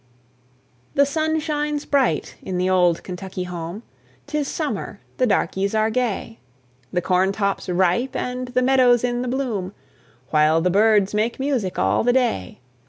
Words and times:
The 0.95 1.05
sun 1.05 1.39
shines 1.39 1.85
bright 1.85 2.33
in 2.41 2.57
the 2.57 2.67
old 2.67 3.03
Kentucky 3.03 3.43
home; 3.43 3.83
'Tis 4.25 4.47
summer, 4.47 4.99
the 5.17 5.27
darkeys 5.27 5.75
are 5.75 5.91
gay; 5.91 6.39
The 6.91 7.03
corn 7.03 7.31
top's 7.31 7.69
ripe, 7.69 8.15
and 8.15 8.47
the 8.47 8.63
meadow's 8.63 9.03
in 9.03 9.21
the 9.21 9.27
bloom, 9.27 9.75
While 10.31 10.59
the 10.59 10.71
birds 10.71 11.13
make 11.13 11.39
music 11.39 11.77
all 11.77 12.03
the 12.03 12.13
day. 12.13 12.61